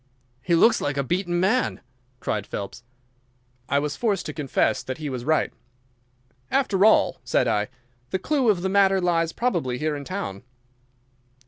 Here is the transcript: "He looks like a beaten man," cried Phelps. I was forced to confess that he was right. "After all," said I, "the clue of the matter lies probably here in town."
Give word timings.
"He 0.41 0.55
looks 0.55 0.81
like 0.81 0.97
a 0.97 1.03
beaten 1.03 1.39
man," 1.39 1.79
cried 2.19 2.47
Phelps. 2.47 2.81
I 3.69 3.77
was 3.77 3.95
forced 3.95 4.25
to 4.25 4.33
confess 4.33 4.81
that 4.81 4.97
he 4.97 5.11
was 5.11 5.23
right. 5.23 5.53
"After 6.49 6.83
all," 6.83 7.21
said 7.23 7.47
I, 7.47 7.67
"the 8.09 8.17
clue 8.17 8.49
of 8.49 8.63
the 8.63 8.67
matter 8.67 8.99
lies 8.99 9.31
probably 9.31 9.77
here 9.77 9.95
in 9.95 10.03
town." 10.03 10.41